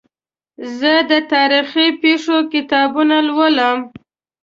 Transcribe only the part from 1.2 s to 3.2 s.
تاریخي پېښو کتابونه